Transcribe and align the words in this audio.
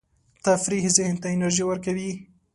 تفریح 0.45 0.85
ذهن 0.97 1.15
ته 1.21 1.27
انرژي 1.35 1.63
ورکوي. 1.67 2.11